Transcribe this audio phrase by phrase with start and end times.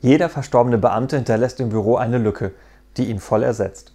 [0.00, 2.52] Jeder verstorbene Beamte hinterlässt im Büro eine Lücke,
[2.96, 3.94] die ihn voll ersetzt.